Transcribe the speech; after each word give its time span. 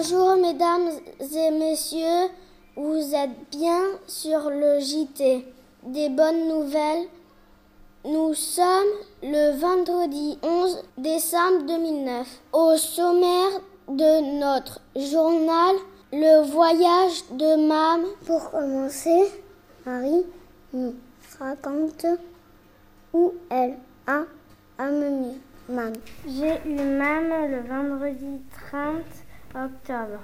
Bonjour 0.00 0.34
mesdames 0.36 0.88
et 1.20 1.50
messieurs, 1.50 2.30
vous 2.74 3.14
êtes 3.14 3.50
bien 3.50 3.82
sur 4.06 4.48
le 4.48 4.80
JT. 4.80 5.44
Des 5.82 6.08
bonnes 6.08 6.48
nouvelles. 6.48 7.06
Nous 8.06 8.32
sommes 8.32 8.94
le 9.22 9.58
vendredi 9.58 10.38
11 10.42 10.84
décembre 10.96 11.66
2009. 11.66 12.26
Au 12.54 12.76
sommaire 12.78 13.60
de 13.88 14.38
notre 14.38 14.80
journal, 14.96 15.76
le 16.14 16.44
voyage 16.50 17.24
de 17.32 17.68
Mam. 17.68 18.06
Pour 18.24 18.50
commencer, 18.52 19.30
Marie 19.84 20.24
nous 20.72 20.94
raconte 21.38 22.06
où 23.12 23.34
elle 23.50 23.76
a 24.06 24.22
amené 24.78 25.34
Mam. 25.68 25.92
J'ai 26.26 26.58
eu 26.64 26.74
Mam 26.74 27.50
le 27.50 27.60
vendredi 27.68 28.40
30 28.70 28.94
octobre. 29.54 30.20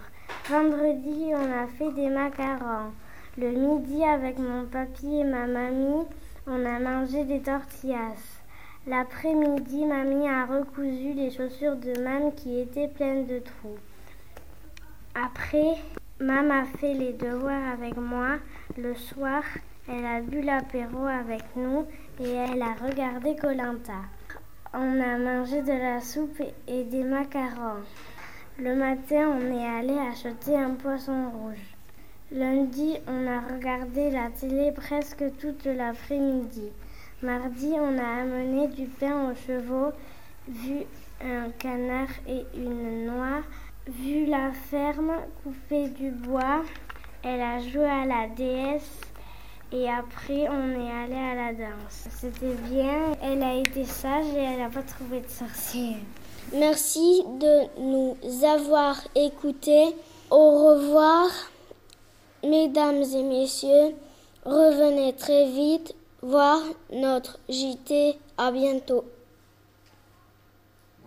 Vendredi, 0.49 1.33
on 1.35 1.53
a 1.53 1.67
fait 1.67 1.93
des 1.93 2.09
macarons. 2.09 2.93
Le 3.39 3.51
midi, 3.51 4.05
avec 4.05 4.39
mon 4.39 4.65
papy 4.65 5.21
et 5.21 5.25
ma 5.25 5.47
mamie, 5.47 6.07
on 6.47 6.65
a 6.65 6.79
mangé 6.79 7.25
des 7.25 7.41
tortillas. 7.41 8.41
L'après-midi, 8.87 9.85
mamie 9.85 10.29
a 10.29 10.47
recousu 10.47 11.13
les 11.15 11.31
chaussures 11.31 11.77
de 11.77 12.01
Mam 12.01 12.33
qui 12.35 12.61
étaient 12.61 12.89
pleines 12.89 13.27
de 13.27 13.41
trous. 13.41 13.79
Après, 15.15 15.75
Mam 16.21 16.51
a 16.51 16.65
fait 16.79 16.95
les 16.95 17.13
devoirs 17.13 17.73
avec 17.73 17.97
moi. 17.97 18.37
Le 18.79 18.95
soir, 18.95 19.43
elle 19.89 20.07
a 20.07 20.21
bu 20.21 20.41
l'apéro 20.41 21.05
avec 21.07 21.43
nous 21.57 21.85
et 22.21 22.31
elle 22.31 22.63
a 22.63 22.75
regardé 22.75 23.35
Colanta. 23.37 24.03
On 24.73 25.01
a 25.01 25.19
mangé 25.19 25.63
de 25.63 25.73
la 25.73 26.01
soupe 26.01 26.41
et 26.69 26.85
des 26.85 27.03
macarons. 27.03 27.83
Le 28.59 28.75
matin, 28.75 29.39
on 29.39 29.55
est 29.55 29.67
allé 29.67 29.99
acheter 29.99 30.57
un 30.57 30.71
poisson 30.71 31.29
rouge. 31.29 31.61
Lundi, 32.33 32.97
on 33.07 33.27
a 33.27 33.55
regardé 33.55 34.11
la 34.11 34.31
télé 34.31 34.73
presque 34.73 35.25
toute 35.39 35.67
l'après-midi. 35.67 36.71
Mardi, 37.23 37.75
on 37.75 37.99
a 37.99 38.23
amené 38.23 38.69
du 38.69 38.87
pain 38.87 39.31
aux 39.31 39.35
chevaux, 39.35 39.93
vu 40.49 40.87
un 41.23 41.51
canard 41.59 42.09
et 42.27 42.47
une 42.57 43.05
noix, 43.05 43.43
vu 43.89 44.25
la 44.25 44.51
ferme, 44.53 45.13
coupé 45.43 45.89
du 45.91 46.11
bois. 46.11 46.65
Elle 47.23 47.43
a 47.43 47.61
joué 47.61 47.85
à 47.85 48.07
la 48.07 48.27
déesse 48.35 49.03
et 49.71 49.91
après 49.91 50.49
on 50.49 50.71
est 50.71 51.05
allé 51.05 51.15
à 51.15 51.35
la 51.35 51.53
danse. 51.53 52.09
C'était 52.11 52.55
bien, 52.71 53.13
elle 53.23 53.43
a 53.43 53.55
été 53.55 53.85
sage 53.85 54.33
et 54.35 54.45
elle 54.45 54.61
n'a 54.61 54.71
pas 54.71 54.83
trouvé 54.83 55.21
de 55.21 55.29
sorcière. 55.29 55.99
Merci 56.53 57.25
de 57.41 57.81
nous 57.81 58.17
avoir 58.45 58.97
écoutés. 59.17 59.97
Au 60.31 60.69
revoir, 60.69 61.29
mesdames 62.45 63.03
et 63.03 63.23
messieurs. 63.23 63.95
Revenez 64.45 65.13
très 65.15 65.47
vite 65.51 65.95
voir 66.23 66.61
notre 66.93 67.39
JT. 67.49 68.17
À 68.39 68.53
bientôt. 68.53 69.05